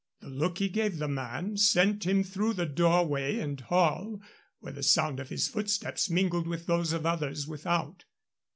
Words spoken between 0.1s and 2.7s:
The look he gave the man sent him through the